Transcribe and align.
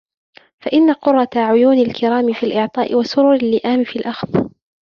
فَإِنَّ 0.61 0.93
قُرَّةَ 0.93 1.29
عُيُونِ 1.35 1.79
الْكِرَامِ 1.79 2.33
فِي 2.33 2.45
الْإِعْطَاءِ 2.45 2.95
وَسُرُورَ 2.95 3.35
اللِّئَامِ 3.35 3.83
فِي 3.83 3.95
الْأَخْذِ 3.99 4.47